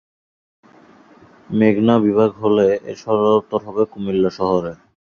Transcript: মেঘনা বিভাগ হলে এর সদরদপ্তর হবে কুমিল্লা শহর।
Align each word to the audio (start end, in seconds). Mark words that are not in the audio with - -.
মেঘনা 1.49 1.95
বিভাগ 2.05 2.31
হলে 2.43 2.67
এর 2.89 2.97
সদরদপ্তর 3.03 3.59
হবে 3.67 3.83
কুমিল্লা 3.91 4.31
শহর। 4.37 4.63